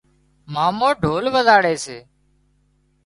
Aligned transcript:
مامو 0.53 0.89
ڍول 1.01 1.25
وزاڙي 1.35 1.75
سي 1.85 1.97